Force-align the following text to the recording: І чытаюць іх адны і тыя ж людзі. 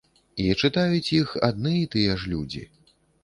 І 0.43 0.45
чытаюць 0.61 1.13
іх 1.19 1.35
адны 1.49 1.73
і 1.81 1.85
тыя 1.97 2.17
ж 2.21 2.35
людзі. 2.35 2.63